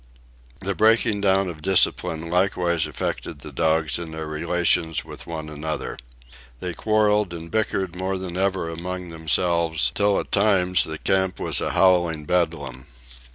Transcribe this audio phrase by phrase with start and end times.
[0.61, 5.95] The breaking down of discipline likewise affected the dogs in their relations with one another.
[6.59, 11.61] They quarrelled and bickered more than ever among themselves, till at times the camp was
[11.61, 12.87] a howling bedlam.